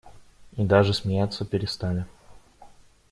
[0.57, 2.07] И даже смеяться перестали.